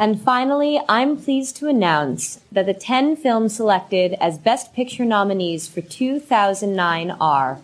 [0.00, 5.66] And finally, I'm pleased to announce that the 10 films selected as Best Picture nominees
[5.66, 7.58] for 2009 are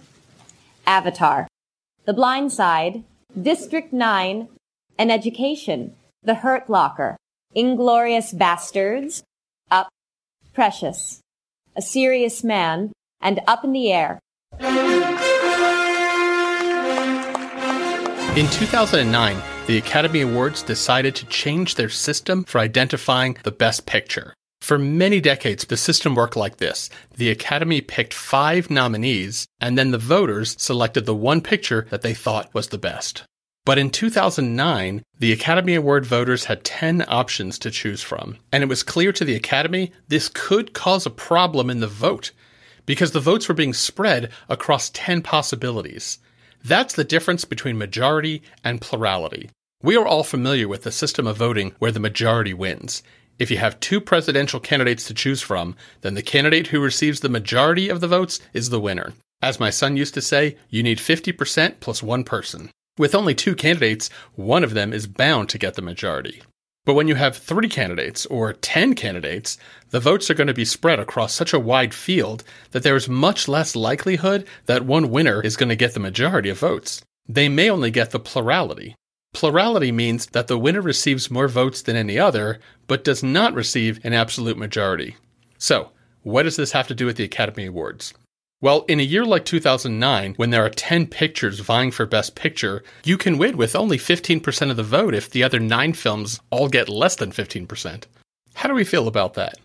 [0.85, 1.47] Avatar,
[2.07, 3.05] The Blind Side,
[3.41, 4.49] District 9,
[4.99, 5.95] An Education,
[6.25, 7.17] The Hurt Locker,
[7.55, 9.23] Inglourious Basterds,
[9.71, 9.89] Up,
[10.53, 11.21] Precious,
[11.77, 12.91] A Serious Man,
[13.21, 14.19] and Up in the Air.
[18.37, 24.35] In 2009, the Academy Awards decided to change their system for identifying the Best Picture.
[24.61, 26.91] For many decades, the system worked like this.
[27.17, 32.13] The Academy picked five nominees, and then the voters selected the one picture that they
[32.13, 33.25] thought was the best.
[33.65, 38.69] But in 2009, the Academy Award voters had 10 options to choose from, and it
[38.69, 42.33] was clear to the Academy this could cause a problem in the vote,
[42.85, 46.19] because the votes were being spread across 10 possibilities.
[46.65, 49.51] That's the difference between majority and plurality.
[49.83, 53.03] We are all familiar with the system of voting where the majority wins.
[53.39, 57.29] If you have two presidential candidates to choose from, then the candidate who receives the
[57.29, 59.13] majority of the votes is the winner.
[59.43, 62.71] As my son used to say, you need 50% plus one person.
[62.97, 66.43] With only two candidates, one of them is bound to get the majority.
[66.85, 69.57] But when you have three candidates or 10 candidates,
[69.91, 73.09] the votes are going to be spread across such a wide field that there is
[73.09, 77.03] much less likelihood that one winner is going to get the majority of votes.
[77.27, 78.97] They may only get the plurality.
[79.33, 83.99] Plurality means that the winner receives more votes than any other, but does not receive
[84.05, 85.17] an absolute majority.
[85.57, 85.91] So,
[86.23, 88.15] what does this have to do with the Academy Awards?
[88.65, 92.83] Well, in a year like 2009, when there are 10 pictures vying for Best Picture,
[93.05, 96.71] you can win with only 15% of the vote if the other 9 films all
[96.71, 98.05] get less than 15%.
[98.55, 99.57] How do we feel about that?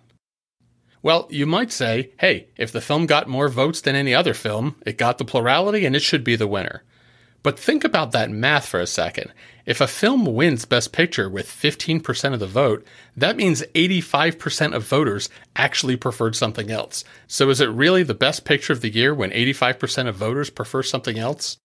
[1.02, 4.75] Well, you might say, hey, if the film got more votes than any other film,
[4.86, 6.84] it got the plurality and it should be the winner.
[7.41, 9.31] But think about that math for a second.
[9.65, 14.83] If a film wins Best Picture with 15% of the vote, that means 85% of
[14.83, 17.03] voters actually preferred something else.
[17.27, 20.83] So is it really the best picture of the year when 85% of voters prefer
[20.83, 21.57] something else?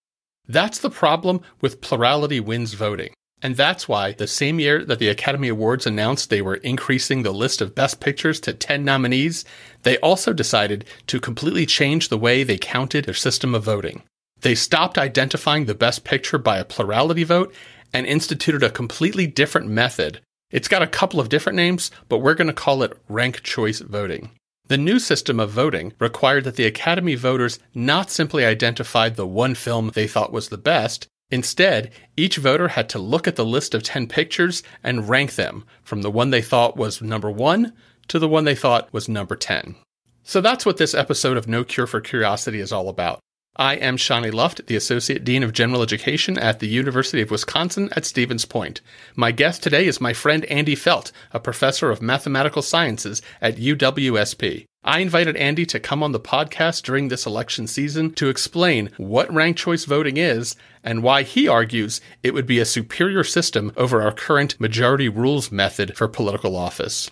[0.47, 3.13] That's the problem with plurality wins voting.
[3.41, 7.33] And that's why the same year that the Academy Awards announced they were increasing the
[7.33, 9.43] list of best pictures to 10 nominees,
[9.83, 14.03] they also decided to completely change the way they counted their system of voting.
[14.41, 17.53] They stopped identifying the best picture by a plurality vote
[17.93, 20.19] and instituted a completely different method.
[20.51, 23.79] It's got a couple of different names, but we're going to call it rank choice
[23.79, 24.31] voting.
[24.67, 29.53] The new system of voting required that the Academy voters not simply identify the one
[29.53, 31.07] film they thought was the best.
[31.29, 35.65] Instead, each voter had to look at the list of 10 pictures and rank them
[35.83, 37.73] from the one they thought was number one
[38.07, 39.75] to the one they thought was number 10.
[40.23, 43.19] So that's what this episode of No Cure for Curiosity is all about.
[43.57, 47.87] I am Shawnee Luft, the Associate Dean of General Education at the University of Wisconsin
[47.95, 48.81] at Stevens Point.
[49.15, 54.65] My guest today is my friend Andy Felt, a professor of mathematical sciences at UWSP.
[54.83, 59.33] I invited Andy to come on the podcast during this election season to explain what
[59.33, 64.01] ranked choice voting is and why he argues it would be a superior system over
[64.01, 67.09] our current majority rules method for political office.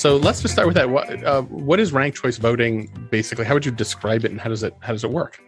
[0.00, 0.88] So let's just start with that.
[0.88, 3.44] What, uh, what is ranked choice voting basically?
[3.44, 5.42] How would you describe it, and how does it how does it work?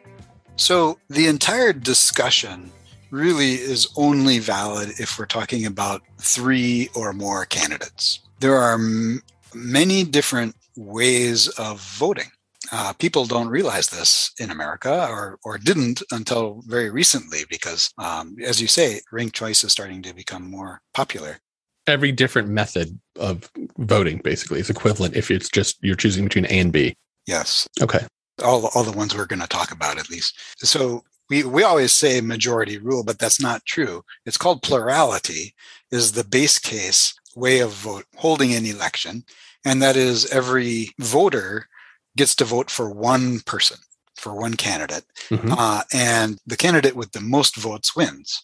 [0.57, 2.71] So the entire discussion
[3.11, 8.21] really is only valid if we're talking about three or more candidates.
[8.41, 9.23] There are m-
[9.55, 12.31] many different ways of voting.
[12.71, 18.37] Uh, people don't realize this in America, or or didn't until very recently, because um,
[18.45, 21.39] as you say, ranked choice is starting to become more popular
[21.87, 26.59] every different method of voting basically is equivalent if it's just you're choosing between A
[26.59, 26.95] and B.
[27.27, 27.69] Yes.
[27.81, 28.07] Okay.
[28.43, 30.39] All, all the ones we're going to talk about at least.
[30.57, 34.05] So we, we always say majority rule, but that's not true.
[34.27, 35.55] It's called plurality
[35.91, 39.25] is the base case way of vote holding an election.
[39.65, 41.69] And that is every voter
[42.17, 43.79] gets to vote for one person,
[44.17, 45.05] for one candidate.
[45.31, 45.53] Mm-hmm.
[45.53, 48.43] Uh, and the candidate with the most votes wins.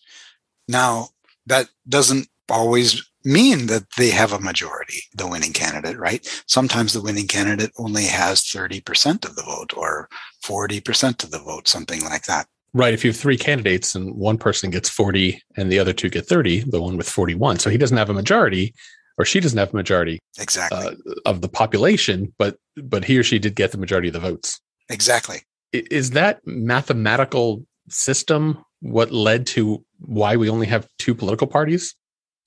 [0.69, 1.09] Now,
[1.47, 6.27] that doesn't always mean that they have a majority, the winning candidate, right?
[6.47, 10.09] Sometimes the winning candidate only has 30% of the vote or
[10.45, 12.47] 40% of the vote, something like that.
[12.75, 12.95] Right.
[12.95, 16.27] If you have three candidates and one person gets 40 and the other two get
[16.27, 17.59] 30, the one with 41.
[17.59, 18.75] So he doesn't have a majority
[19.19, 20.95] or she doesn't have a majority exactly uh,
[21.27, 24.61] of the population, but but he or she did get the majority of the votes.
[24.89, 25.43] Exactly.
[25.73, 31.95] Is that mathematical system what led to why we only have two political parties?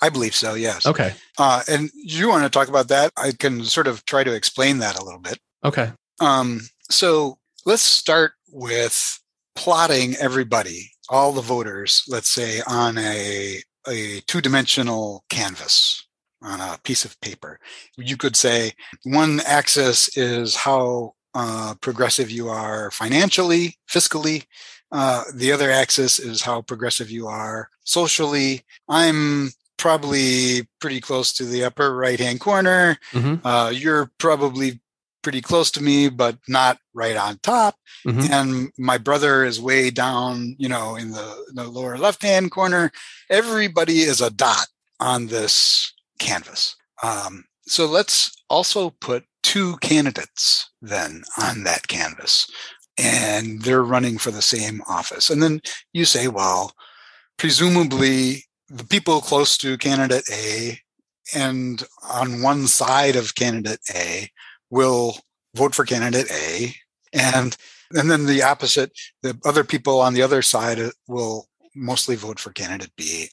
[0.02, 0.86] I believe so, yes.
[0.86, 1.14] Okay.
[1.38, 3.12] Uh, and you want to talk about that?
[3.18, 5.40] I can sort of try to explain that a little bit.
[5.64, 5.92] Okay.
[6.20, 9.20] Um, so let's start with
[9.56, 16.08] plotting everybody, all the voters, let's say on a, a two dimensional canvas
[16.42, 17.60] on a piece of paper.
[17.98, 18.72] You could say
[19.04, 24.46] one axis is how uh, progressive you are financially, fiscally.
[24.92, 28.64] Uh, the other axis is how progressive you are socially.
[28.90, 33.00] I'm probably pretty close to the upper right hand corner.
[33.14, 33.46] Mm-hmm.
[33.46, 34.80] Uh, you're probably
[35.24, 37.76] pretty close to me, but not right on top.
[38.06, 38.32] Mm-hmm.
[38.32, 42.92] And my brother is way down, you know, in the, the lower left hand corner.
[43.32, 44.68] Everybody is a dot
[45.00, 46.76] on this canvas.
[47.02, 52.48] Um, so let's also put two candidates then on that canvas,
[53.00, 55.32] and they're running for the same office.
[55.32, 55.62] And then
[55.92, 56.74] you say, well,
[57.38, 60.80] presumably the people close to candidate A
[61.36, 64.30] and on one side of candidate A
[64.70, 65.18] will
[65.56, 66.74] vote for candidate A
[67.14, 67.58] and
[67.94, 68.92] and then the opposite
[69.22, 73.28] the other people on the other side will mostly vote for candidate B.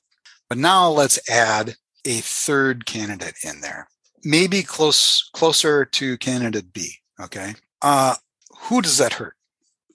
[0.48, 3.88] But now let's add a third candidate in there
[4.24, 7.54] maybe close closer to candidate B okay?
[7.82, 8.16] Uh
[8.62, 9.34] who does that hurt?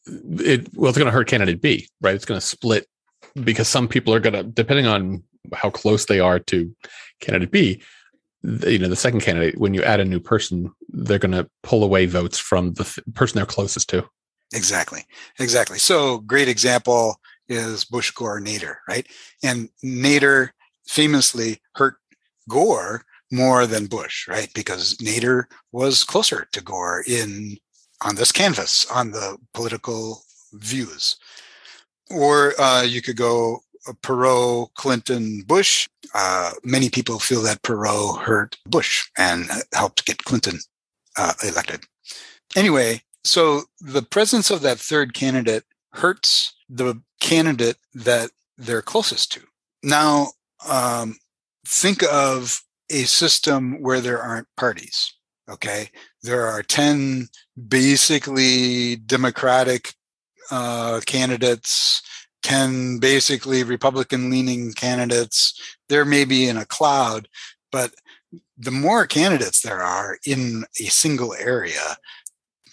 [0.05, 2.15] It well it's going to hurt candidate B right?
[2.15, 2.87] It's going to split
[3.43, 5.23] because some people are going to depending on
[5.53, 6.73] how close they are to
[7.19, 7.81] candidate B
[8.43, 11.83] you know the second candidate when you add a new person they're going to pull
[11.83, 14.07] away votes from the th- person they're closest to.
[14.53, 15.05] Exactly
[15.39, 15.79] exactly.
[15.79, 19.07] So great example is bush gore nader right?
[19.43, 20.49] And nader
[20.85, 21.95] famously hurt
[22.49, 24.49] gore more than bush right?
[24.53, 27.57] Because nader was closer to gore in
[28.01, 30.21] on this canvas on the political
[30.53, 31.15] views.
[32.11, 33.61] Or uh, you could go
[34.01, 35.87] Perot, Clinton, Bush.
[36.13, 40.59] Uh, many people feel that Perot hurt Bush and helped get Clinton
[41.17, 41.81] uh, elected.
[42.55, 45.63] Anyway, so the presence of that third candidate
[45.93, 49.41] hurts the candidate that they're closest to.
[49.81, 50.27] Now,
[50.67, 51.17] um,
[51.67, 55.13] think of a system where there aren't parties.
[55.49, 55.89] Okay.
[56.21, 57.27] There are 10
[57.67, 59.93] basically democratic
[60.51, 62.01] uh, candidates
[62.43, 65.59] 10 basically Republican leaning candidates.
[65.89, 67.27] They're maybe in a cloud,
[67.71, 67.93] but
[68.57, 71.97] the more candidates there are in a single area,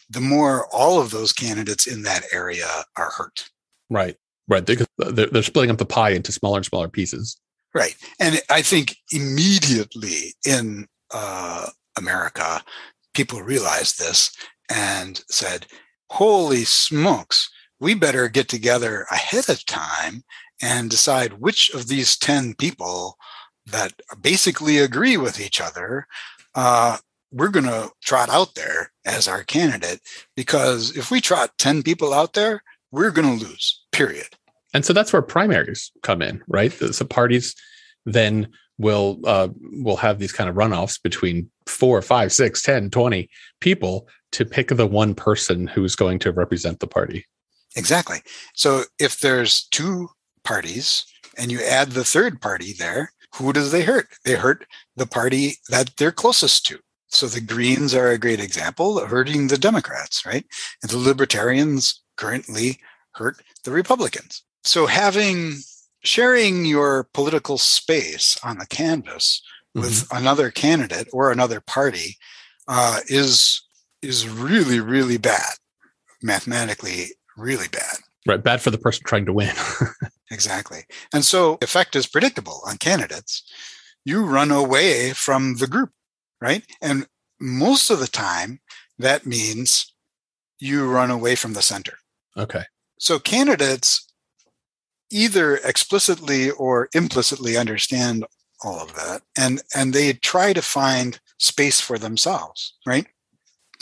[0.08, 3.48] the more all of those candidates in that area are hurt.
[3.88, 4.16] Right.
[4.48, 4.66] Right.
[4.66, 7.36] They're, they're splitting up the pie into smaller and smaller pieces.
[7.72, 7.94] Right.
[8.18, 12.62] And I think immediately in uh, America,
[13.14, 14.32] people realized this
[14.68, 15.66] and said,
[16.10, 17.48] holy smokes,
[17.80, 20.22] we better get together ahead of time
[20.62, 23.16] and decide which of these 10 people
[23.66, 26.06] that basically agree with each other
[26.54, 26.98] uh,
[27.32, 30.00] we're going to trot out there as our candidate
[30.36, 32.62] because if we trot 10 people out there
[32.92, 34.26] we're going to lose period.
[34.74, 36.72] And so that's where primaries come in right?
[36.72, 37.54] So parties
[38.06, 38.48] then
[38.78, 39.48] will uh,
[39.82, 43.28] will have these kind of runoffs between four five six ten twenty
[43.60, 47.26] people to pick the one person who's going to represent the party
[47.76, 48.18] Exactly.
[48.54, 50.10] So if there's two
[50.44, 51.04] parties
[51.38, 54.08] and you add the third party there, who does they hurt?
[54.24, 56.78] They hurt the party that they're closest to.
[57.08, 60.44] So the Greens are a great example of hurting the Democrats, right?
[60.82, 62.78] And the Libertarians currently
[63.14, 64.42] hurt the Republicans.
[64.64, 65.56] So having
[66.02, 69.42] sharing your political space on the canvas
[69.76, 69.80] mm-hmm.
[69.80, 72.16] with another candidate or another party
[72.68, 73.62] uh, is
[74.02, 75.54] is really really bad
[76.22, 77.06] mathematically
[77.40, 77.96] really bad.
[78.26, 78.42] Right.
[78.42, 79.54] Bad for the person trying to win.
[80.30, 80.84] exactly.
[81.12, 83.42] And so effect is predictable on candidates.
[84.04, 85.90] You run away from the group,
[86.40, 86.64] right?
[86.82, 87.06] And
[87.40, 88.60] most of the time,
[88.98, 89.92] that means
[90.58, 91.94] you run away from the center.
[92.36, 92.64] Okay.
[92.98, 94.06] So candidates
[95.10, 98.24] either explicitly or implicitly understand
[98.62, 103.06] all of that and and they try to find space for themselves right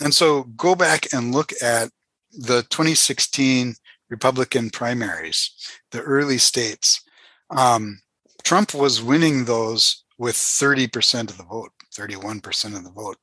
[0.01, 1.91] and so go back and look at
[2.33, 3.75] the 2016
[4.11, 5.51] Republican primaries,
[5.91, 7.03] the early states,
[7.51, 8.01] um,
[8.45, 13.19] Trump was winning those with 30% of the vote, 31% of the vote.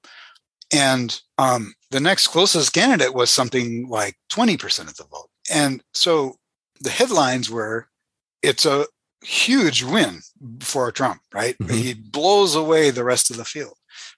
[0.74, 5.30] And um, the next closest candidate was something like 20% of the vote.
[5.52, 6.36] And so
[6.82, 7.88] the headlines were
[8.42, 8.86] it's a
[9.24, 10.22] huge win
[10.60, 11.58] for Trump, right?
[11.58, 11.74] Mm-hmm.
[11.74, 13.76] He blows away the rest of the field.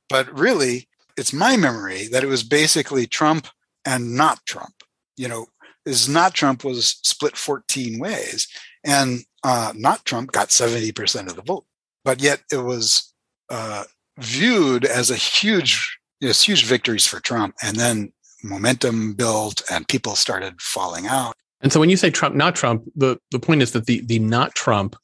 [0.09, 3.47] But really, it's my memory that it was basically Trump
[3.85, 4.76] and not Trump
[5.17, 5.47] you know,
[5.85, 8.47] is not Trump was split 14 ways,
[8.83, 11.65] and uh, not Trump got 70% of the vote.
[12.05, 13.13] But yet it was
[13.49, 13.83] uh,
[14.19, 19.87] viewed as a huge, you know, huge victories for Trump, and then momentum built and
[19.87, 21.33] people started falling out.
[21.61, 24.19] And so when you say Trump, not Trump, the, the point is that the, the
[24.19, 24.95] not Trump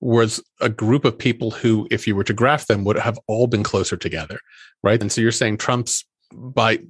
[0.00, 3.46] was a group of people who, if you were to graph them, would have all
[3.46, 4.40] been closer together,
[4.82, 5.00] right?
[5.00, 6.80] And so you're saying Trump's by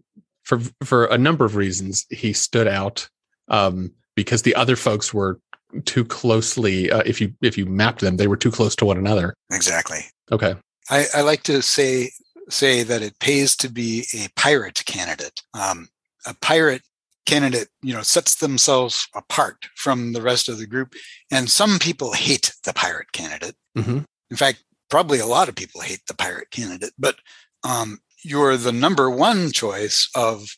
[0.46, 3.08] for for a number of reasons he stood out
[3.48, 5.38] um, because the other folks were
[5.84, 6.90] too closely.
[6.90, 9.34] Uh, if you if you mapped them, they were too close to one another.
[9.50, 10.00] Exactly.
[10.32, 10.54] Okay.
[10.88, 12.12] I, I like to say
[12.48, 15.42] say that it pays to be a pirate candidate.
[15.52, 15.88] Um,
[16.26, 16.82] a pirate
[17.26, 20.94] candidate, you know, sets themselves apart from the rest of the group,
[21.32, 23.56] and some people hate the pirate candidate.
[23.76, 23.98] Mm-hmm.
[24.30, 27.16] In fact, probably a lot of people hate the pirate candidate, but
[27.64, 30.56] um, you're the number one choice of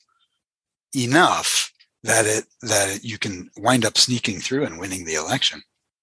[0.96, 1.70] enough
[2.02, 5.62] that it that it, you can wind up sneaking through and winning the election.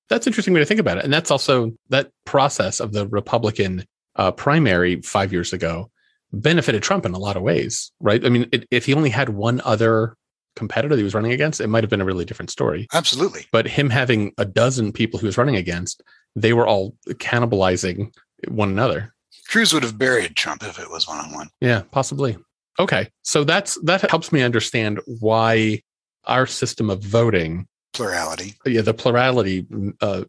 [0.10, 3.86] That's interesting way to think about it, and that's also that process of the Republican
[4.16, 5.90] uh, primary five years ago
[6.32, 8.24] benefited Trump in a lot of ways, right?
[8.26, 10.16] I mean, it, if he only had one other
[10.56, 12.88] competitor that he was running against, it might have been a really different story.
[12.94, 13.46] Absolutely.
[13.52, 16.02] But him having a dozen people he was running against,
[16.36, 18.14] they were all cannibalizing
[18.48, 19.15] one another.
[19.48, 21.50] Cruz would have buried Trump if it was one on one.
[21.62, 22.38] Yeah, possibly.
[22.80, 23.10] Okay.
[23.24, 25.82] So that's that helps me understand why
[26.25, 28.56] our system of voting plurality.
[28.66, 29.66] Yeah, the plurality
[30.02, 30.24] uh,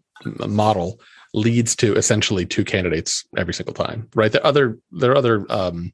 [0.46, 1.00] model
[1.34, 4.30] leads to essentially two candidates every single time, right?
[4.30, 5.92] There are other there are other um,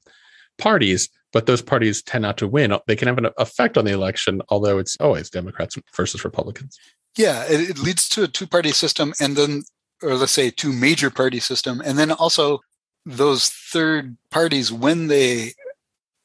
[0.59, 2.77] parties, but those parties tend not to win.
[2.87, 6.79] They can have an effect on the election, although it's always Democrats versus Republicans.
[7.17, 9.63] Yeah, it, it leads to a two party system, and then,
[10.03, 12.61] or let's say, two major party system, and then also
[13.05, 15.53] those third parties when they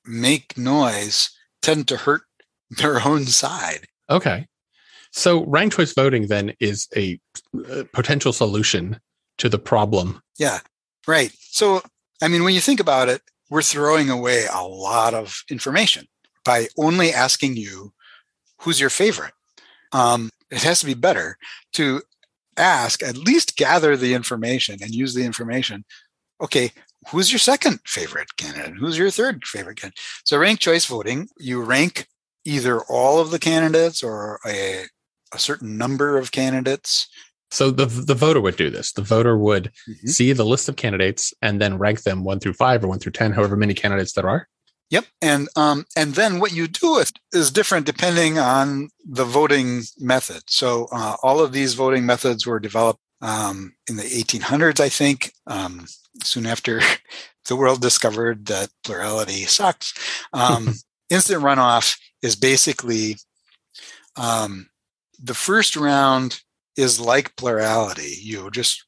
[0.05, 1.29] make noise
[1.62, 2.22] tend to hurt
[2.69, 3.88] their own side.
[4.10, 4.48] Okay.
[5.12, 7.19] So ranked choice voting then is a,
[7.69, 9.00] a potential solution
[9.38, 10.22] to the problem.
[10.38, 10.60] Yeah,
[11.07, 11.31] right.
[11.39, 11.81] So,
[12.22, 16.07] I mean, when you think about it, we're throwing away a lot of information
[16.43, 17.93] by only asking you
[18.62, 19.34] who's your favorite.
[19.91, 21.38] Um, it has to be better
[21.74, 22.01] to
[22.57, 25.86] ask, at least gather the information and use the information.
[26.41, 26.72] Okay,
[27.10, 28.75] who's your second favorite candidate?
[28.77, 30.00] Who's your third favorite candidate?
[30.24, 32.08] So, ranked choice voting, you rank
[32.46, 34.86] either all of the candidates or a,
[35.34, 37.08] a certain number of candidates
[37.50, 38.91] so the the voter would do this.
[38.91, 40.08] The voter would mm-hmm.
[40.08, 43.13] see the list of candidates and then rank them one through five or one through
[43.13, 44.48] ten, however many candidates there are.
[44.89, 49.84] Yep, and um, and then what you do with is different depending on the voting
[49.98, 50.44] method.
[50.48, 55.34] So uh, all of these voting methods were developed um, in the 1800s, I think,
[55.48, 55.86] um,
[56.24, 56.82] soon after
[57.48, 59.94] the world discovered that plurality sucks.
[60.34, 60.74] Um,
[61.10, 63.18] instant runoff is basically
[64.18, 64.70] um,
[65.22, 66.42] the first round
[66.76, 68.14] is like plurality.
[68.22, 68.86] You just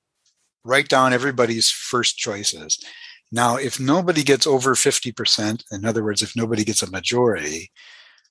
[0.63, 2.79] write down everybody's first choices.
[3.31, 7.71] Now, if nobody gets over 50%, in other words, if nobody gets a majority,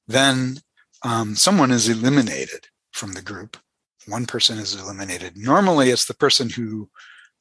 [0.06, 0.58] then
[1.04, 3.56] um, someone is eliminated from the group.
[4.08, 5.36] One person is eliminated.
[5.36, 6.88] Normally, it's the person who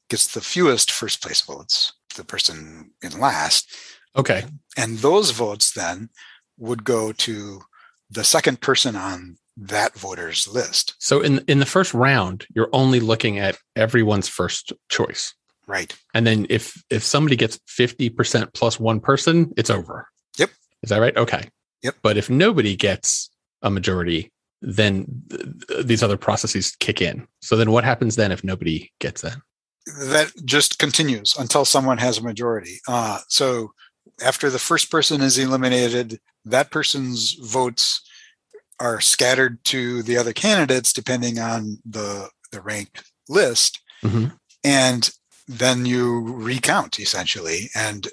[0.08, 3.74] gets the fewest first place votes, the person in last.
[4.16, 4.44] Okay.
[4.76, 6.10] And those votes then
[6.58, 7.62] would go to
[8.10, 10.94] the second person on that voters list.
[10.98, 15.34] So in in the first round, you're only looking at everyone's first choice.
[15.66, 15.94] Right.
[16.14, 20.08] And then if if somebody gets 50% plus one person, it's over.
[20.38, 20.50] Yep.
[20.82, 21.16] Is that right?
[21.16, 21.48] Okay.
[21.82, 21.96] Yep.
[22.02, 23.30] But if nobody gets
[23.62, 27.26] a majority, then th- these other processes kick in.
[27.40, 29.36] So then what happens then if nobody gets that?
[30.00, 32.80] That just continues until someone has a majority.
[32.86, 33.72] Uh, so
[34.22, 38.02] after the first person is eliminated, that person's votes
[38.80, 44.26] are scattered to the other candidates depending on the the ranked list mm-hmm.
[44.64, 45.10] and
[45.46, 48.08] then you recount essentially and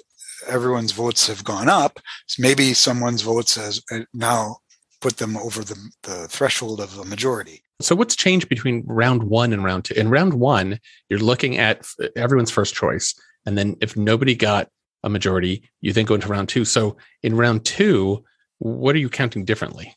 [0.46, 4.56] everyone's votes have gone up so maybe someone's votes has uh, now
[5.06, 9.52] put them over the, the threshold of a majority so what's changed between round one
[9.52, 11.86] and round two in round one you're looking at
[12.16, 14.68] everyone's first choice and then if nobody got
[15.04, 18.24] a majority you then go into round two so in round two
[18.58, 19.94] what are you counting differently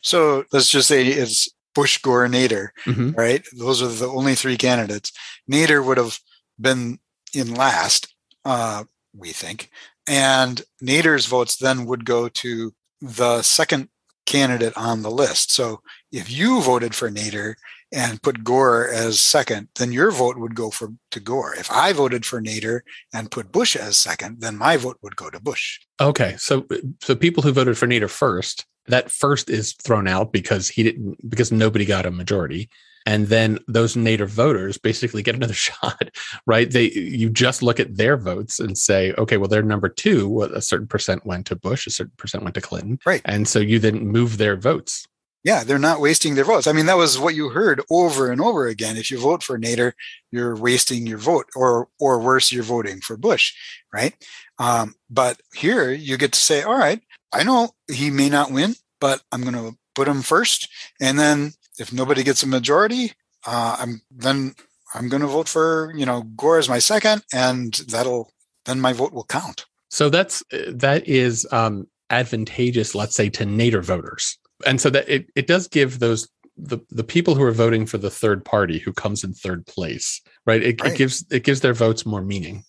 [0.00, 3.10] so let's just say it's Bush, Gore, Nader, mm-hmm.
[3.10, 3.44] right?
[3.52, 5.12] Those are the only three candidates.
[5.50, 6.20] Nader would have
[6.58, 7.00] been
[7.34, 9.68] in last, uh, we think.
[10.08, 12.72] And Nader's votes then would go to
[13.02, 13.90] the second
[14.26, 15.52] candidate on the list.
[15.52, 15.80] So
[16.12, 17.54] if you voted for Nader
[17.92, 21.54] and put Gore as second, then your vote would go for to Gore.
[21.54, 22.80] If I voted for Nader
[23.14, 25.80] and put Bush as second, then my vote would go to Bush.
[26.00, 26.66] Okay, so
[27.02, 31.28] so people who voted for Nader first that first is thrown out because he didn't
[31.28, 32.68] because nobody got a majority
[33.06, 36.10] and then those Nader voters basically get another shot
[36.46, 40.28] right they you just look at their votes and say okay well they're number two
[40.28, 43.22] well, a certain percent went to bush a certain percent went to clinton Right.
[43.24, 45.06] and so you then move their votes
[45.44, 46.66] Yeah, they're not wasting their votes.
[46.66, 48.96] I mean, that was what you heard over and over again.
[48.96, 49.92] If you vote for Nader,
[50.32, 53.54] you're wasting your vote, or or worse, you're voting for Bush,
[53.94, 54.12] right?
[54.58, 57.00] Um, but here you get to say, all right,
[57.32, 60.66] I know he may not win, but I'm going to put him first,
[61.00, 63.12] and then if nobody gets a majority,
[63.46, 64.54] uh, I'm then
[64.94, 68.30] I'm going to vote for you know Gore as my second, and that'll
[68.64, 69.66] then my vote will count.
[69.88, 75.26] so that's that is um advantageous let's say to nader voters and so that it,
[75.34, 78.92] it does give those the, the people who are voting for the third party who
[78.92, 80.92] comes in third place right it, Right.
[80.92, 82.64] it gives it gives their votes more meaning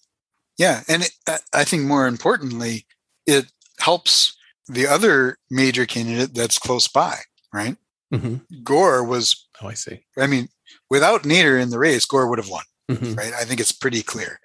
[0.57, 2.85] Yeah, and it, I- I think more importantly,
[3.27, 3.45] it
[3.79, 4.35] helps
[4.67, 7.15] the other major candidate that's close by,
[7.53, 7.77] right?
[8.13, 8.41] Mhm.
[8.63, 10.47] Gore was, oh i see I mean,
[10.89, 13.17] without Nader in the race, Gore would have won, Mhm.
[13.17, 13.33] right?
[13.33, 14.39] I think it's pretty clear.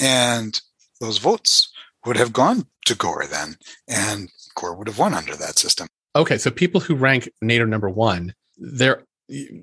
[0.00, 0.60] And
[1.00, 1.68] those votes
[2.06, 3.56] would have gone to Gore then,
[3.88, 5.88] and Gore would have won under that system.
[6.16, 9.04] Okay, so people who rank Nader number one, they're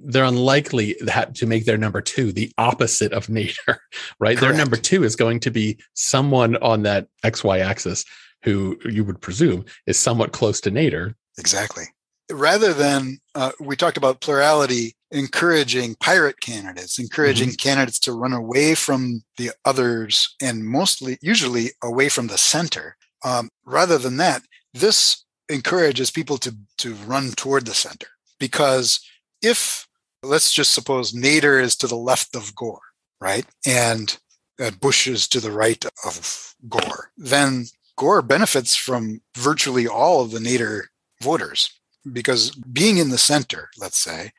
[0.06, 3.77] they're unlikely that to make their number two the opposite of Nader,
[4.20, 4.39] right?
[4.39, 8.03] Their number two is going to be someone on that XY axis
[8.44, 11.13] who you would presume is somewhat close to Nader.
[11.38, 11.84] Exactly.
[12.31, 18.75] Rather than, uh, we talked about plurality encouraging pirate candidates, encouraging candidates to run away
[18.75, 22.95] from the others and mostly, usually away from the center.
[23.25, 24.43] Um, rather than that,
[24.74, 28.07] this encourages people to, to run toward the center
[28.39, 29.00] because
[29.41, 29.88] if,
[30.21, 32.79] let's just suppose Nader is to the left of Gore,
[33.19, 33.45] right?
[33.65, 34.15] And
[34.62, 37.65] uh, Bush is to the right of Gore, then
[37.98, 40.83] Gore benefits from virtually all of the Nader
[41.21, 41.78] voters
[42.12, 44.32] because being in the center, let's say,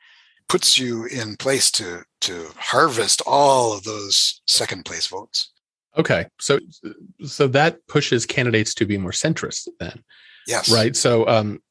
[0.47, 5.51] puts you in place to to harvest all of those second place votes.
[5.97, 6.59] Okay, so
[7.25, 10.03] so that pushes candidates to be more centrist then,
[10.47, 10.71] Yes.
[10.71, 10.95] right?
[10.95, 11.61] So um,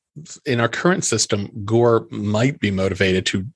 [0.44, 3.47] in our current system, Gore might be motivated to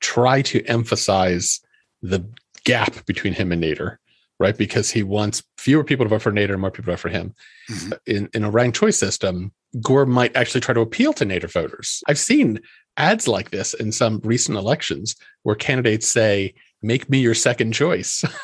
[0.00, 1.60] try to emphasize
[2.02, 2.24] the
[2.64, 3.96] gap between him and Nader,
[4.38, 4.56] right?
[4.56, 7.08] Because he wants fewer people to vote for Nader and more people to vote for
[7.08, 7.34] him.
[7.70, 7.98] Mhm.
[8.06, 12.02] In in a ranked choice system, Gore might actually try to appeal to Nader voters.
[12.08, 12.60] I've seen
[12.96, 18.22] ads like this in some recent elections where candidates say, "Make me your second choice."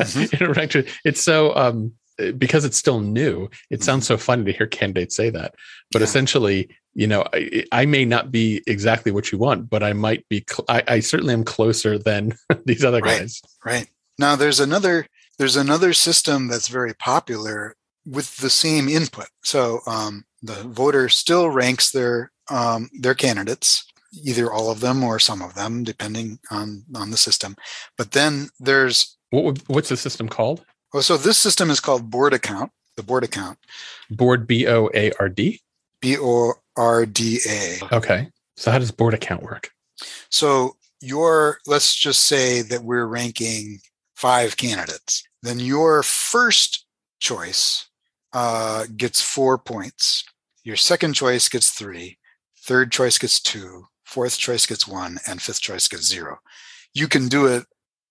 [0.00, 0.40] Mhm.
[0.40, 0.90] In a ranked choice.
[1.06, 1.92] It's so um,
[2.36, 3.48] because it's still new.
[3.70, 5.54] It sounds so funny to hear candidates say that,
[5.90, 6.04] but Yeah.
[6.04, 10.26] essentially, you know, I, I may not be exactly what you want, but I might
[10.28, 10.44] be.
[10.48, 12.34] Cl- I, I certainly am closer than
[12.66, 13.20] these other Right.
[13.20, 13.40] guys.
[13.64, 13.88] Right.
[14.18, 15.06] Now there's another
[15.38, 19.28] there's another system that's very popular with the same input.
[19.42, 23.84] So um, the voter still ranks their um, their candidates,
[24.24, 27.56] either all of them or some of them, depending on on the system.
[27.98, 30.64] But then there's What what's the system called?
[30.94, 32.70] oh, so this system is called Borda count.
[32.96, 33.58] The Borda count,
[34.10, 35.60] Board B O A R D.
[36.00, 37.78] B O R D A.
[37.92, 38.30] Okay.
[38.56, 39.70] So how does Borda count work?
[40.30, 43.80] So your let's just say that we're ranking
[44.16, 45.22] five candidates.
[45.42, 46.86] Then your first
[47.20, 47.88] choice
[48.32, 50.24] uh, gets four points.
[50.64, 52.18] Your second choice gets three.
[52.64, 53.84] Third choice gets two.
[54.04, 56.38] Fourth choice gets one, and fifth choice gets zero.
[56.94, 57.64] You can do it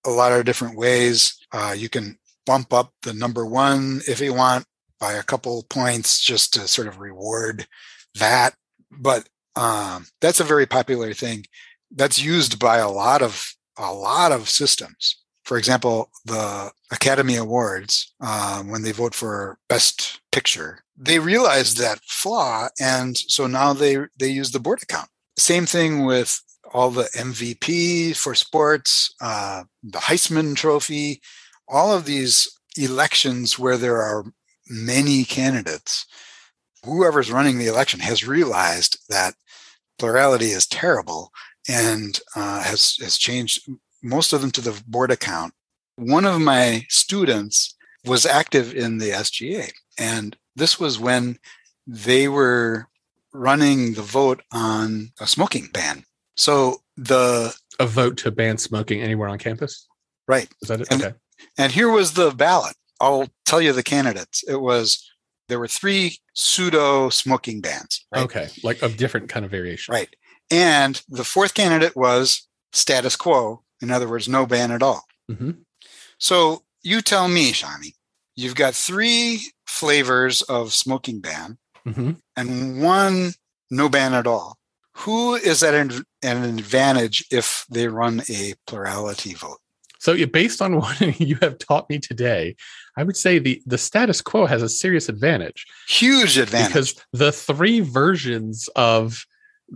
[0.06, 1.36] a lot of different ways.
[1.52, 4.64] Uh, you can bump up the number one if you want
[5.00, 7.66] by a couple points just to sort of reward
[8.14, 8.54] that.
[8.90, 11.44] But um, that's a very popular thing
[11.94, 15.22] that's used by a lot of a lot of systems.
[15.46, 22.00] For example, the Academy Awards, um, when they vote for Best Picture, they realize that
[22.04, 25.08] flaw, and so now they they use the Borda count.
[25.38, 26.42] Same thing with
[26.74, 31.22] all the MVP for sports, uh, the Heisman Trophy,
[31.68, 34.24] all of these elections where there are
[34.68, 36.06] many candidates.
[36.84, 39.34] Whoever's running the election has realized that
[39.96, 41.30] plurality is terrible
[41.68, 43.68] and uh, has has changed
[44.06, 45.52] most of them to the Borda count.
[45.96, 51.38] One of my students was active in the SGA, and this was when
[51.86, 52.86] they were
[53.32, 56.04] running the vote on a smoking ban.
[56.36, 59.86] So the A vote to ban smoking anywhere on campus?
[60.28, 60.88] right, Is that it?
[60.90, 61.14] And- okay.
[61.58, 62.74] and here was the ballot.
[63.00, 64.42] I'll tell you the candidates.
[64.48, 65.06] It was
[65.48, 68.04] there were three pseudo smoking bans.
[68.12, 68.22] Right?
[68.24, 68.48] Okay.
[68.62, 69.92] Like of different kind of variation.
[69.92, 70.08] Right.
[70.50, 73.62] And the fourth candidate was status quo.
[73.86, 75.04] In other words, no ban at all.
[75.28, 75.52] hmm
[76.18, 77.94] So you tell me, Shani,
[78.34, 83.32] you've got three flavors of smoking ban hmm and one
[83.70, 84.58] no ban at all.
[85.00, 89.58] Who is at an, an advantage if they run a plurality vote?
[89.98, 92.56] So, based on what you have taught me today,
[92.96, 95.66] I would say the the status quo has a serious advantage.
[95.88, 99.26] Huge advantage because the three versions of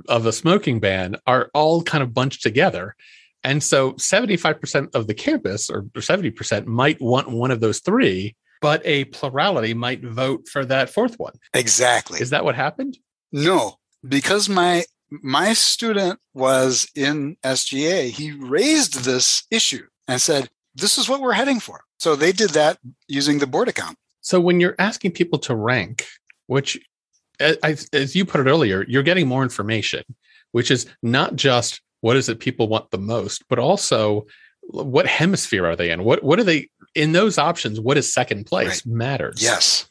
[0.08, 2.94] of a smoking ban are all kind of bunched together.
[3.42, 8.82] And so 75% of the campus or 70% might want one of those three, but
[8.84, 11.32] a plurality might vote for that fourth one.
[11.54, 12.20] Exactly.
[12.20, 12.98] Is that what happened?
[13.32, 13.76] No,
[14.06, 14.84] because my
[15.22, 21.32] my student was in SGA, he raised this issue and said, "This is what we're
[21.32, 23.98] heading for." So they did that using the Borda count.
[24.20, 26.06] So when you're asking people to rank,
[26.46, 26.78] which
[27.40, 30.04] as, as you put it earlier, you're getting more information,
[30.52, 34.26] which is not just what is it people want the most, but also
[34.62, 36.04] what hemisphere are they in?
[36.04, 37.80] What what are they in those options?
[37.80, 38.94] What is second place right.
[38.94, 39.42] matters.
[39.42, 39.88] Yes,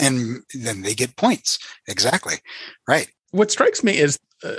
[0.00, 1.58] and then they get points.
[1.88, 2.36] Exactly,
[2.88, 3.08] right.
[3.32, 4.54] What strikes me is uh,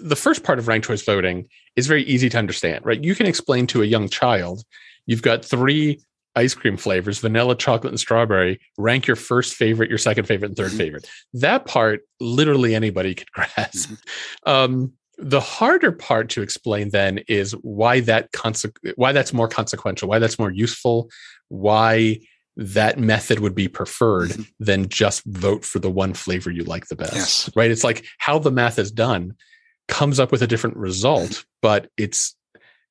[0.00, 2.84] the first part of ranked choice voting is very easy to understand.
[2.84, 4.64] Right, you can explain to a young child
[5.06, 6.00] you've got three
[6.34, 10.56] ice cream flavors vanilla chocolate and strawberry rank your first favorite your second favorite and
[10.56, 10.76] 3rd mm-hmm.
[10.78, 14.50] favorite that part literally anybody could grasp mm-hmm.
[14.50, 20.08] um, the harder part to explain then is why that conse- why that's more consequential
[20.08, 21.10] why that's more useful
[21.48, 22.18] why
[22.56, 24.42] that method would be preferred mm-hmm.
[24.58, 27.50] than just vote for the one flavor you like the best yes.
[27.54, 29.34] right it's like how the math is done
[29.88, 31.48] comes up with a different result mm-hmm.
[31.60, 32.36] but it's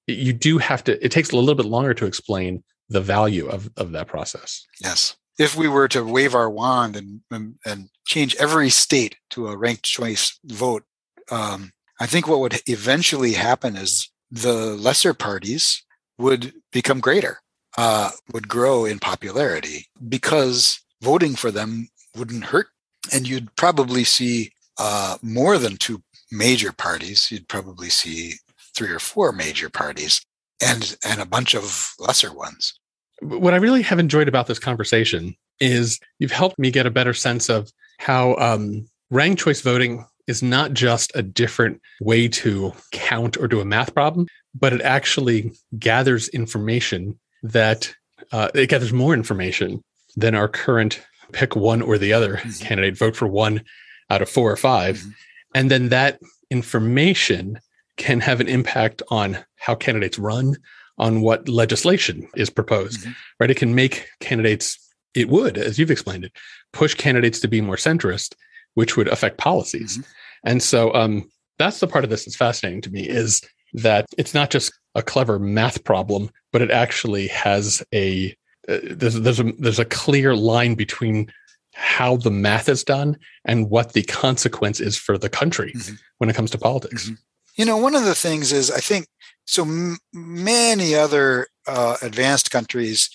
[0.07, 3.69] you do have to it takes a little bit longer to explain the value of,
[3.77, 4.67] of that process.
[4.81, 5.15] Yes.
[5.39, 9.57] If we were to wave our wand and, and, and change every state to a
[9.57, 10.83] ranked choice vote,
[11.31, 15.83] um, I think what would eventually happen is the lesser parties
[16.17, 17.37] would become greater,
[17.77, 22.67] uh, would grow in popularity because voting for them wouldn't hurt.
[23.13, 27.29] And you'd probably see uh, more than two major parties.
[27.31, 28.33] You'd probably see
[28.75, 30.21] three or four major parties
[30.61, 32.79] and and a bunch of lesser ones
[33.21, 37.13] what I really have enjoyed about this conversation is you've helped me get a better
[37.13, 43.37] sense of how um, ranked choice voting is not just a different way to count
[43.37, 47.93] or do a math problem, but it actually gathers information that
[48.31, 49.83] uh, it gathers more information
[50.15, 51.01] than our current
[51.33, 52.65] pick one or the other mm-hmm.
[52.65, 53.61] candidate, vote for one
[54.09, 55.09] out of four or 5 mm-hmm.
[55.53, 56.17] And then that
[56.49, 57.59] information
[57.97, 60.55] can have an impact on how candidates run,
[60.97, 63.11] on what legislation is proposed, mm-hmm.
[63.37, 63.51] right?
[63.51, 64.79] It can make candidates,
[65.13, 66.31] it would, as you've explained it,
[66.71, 68.33] push candidates to be more centrist,
[68.75, 69.97] which would affect policies.
[69.97, 70.11] Mm-hmm.
[70.45, 73.41] And so um, that's the part of this that's fascinating to me is
[73.73, 78.35] that it's not just a clever math problem, but it actually has a
[78.67, 81.31] uh, there's there's a there's a clear line between
[81.73, 85.95] how the math is done and what the consequence is for the country mm-hmm.
[86.17, 87.05] when it comes to politics.
[87.05, 87.15] Mm-hmm.
[87.55, 89.07] You know, one of the things is I think
[89.45, 93.09] so m- many other uh, advanced countries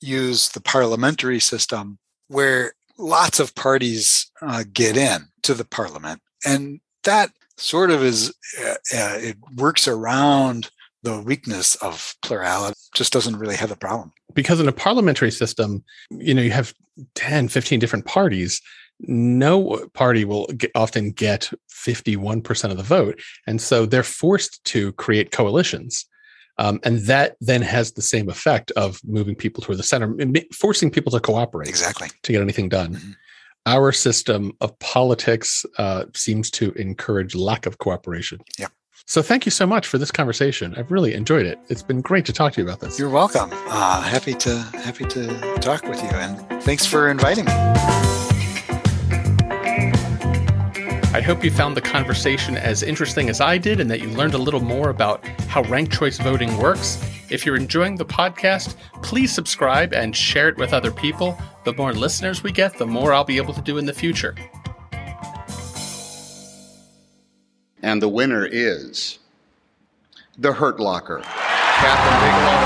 [0.00, 6.20] use the parliamentary system where lots of parties uh, get in to the parliament.
[6.44, 10.70] And that sort of is, uh, uh it works around
[11.02, 14.12] the weakness of plurality, just doesn't really have a problem.
[14.34, 16.74] Because in a parliamentary system, you know, you have
[17.14, 18.60] 10, 15 different parties
[19.00, 23.20] no party will get, often get 51% of the vote.
[23.46, 26.06] And so they're forced to create coalitions.
[26.58, 30.14] Um, and that then has the same effect of moving people toward the center,
[30.52, 32.94] forcing people to cooperate exactly to get anything done.
[32.94, 33.10] Mm-hmm.
[33.66, 38.40] Our system of politics uh, seems to encourage lack of cooperation.
[38.58, 38.68] Yeah.
[39.06, 40.74] So thank you so much for this conversation.
[40.76, 41.58] I've really enjoyed it.
[41.68, 42.98] It's been great to talk to you about this.
[42.98, 43.50] You're welcome.
[43.52, 48.25] Uh, happy to happy to talk with you, and thanks for inviting me.
[51.16, 54.34] I hope you found the conversation as interesting as I did and that you learned
[54.34, 57.02] a little more about how ranked choice voting works.
[57.30, 61.38] If you're enjoying the podcast, please subscribe and share it with other people.
[61.64, 64.34] The more listeners we get, the more I'll be able to do in the future.
[67.80, 69.18] And the winner is
[70.36, 71.22] The Hurt Locker.
[71.22, 72.60] Kathryn Bigelow,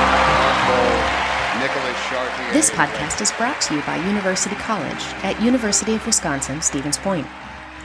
[1.61, 2.53] Nicholas Chartier.
[2.53, 7.29] This podcast is brought to you by University College at University of Wisconsin Stevens Point.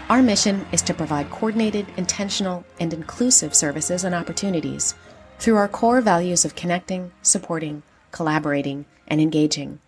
[0.07, 4.93] Our mission is to provide coordinated, intentional, and inclusive services and opportunities
[5.39, 9.79] through our core values of connecting, supporting, collaborating, and engaging.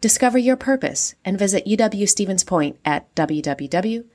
[0.00, 4.06] Discover your purpose and visit UW Stevens Point at www.uwsp.edu.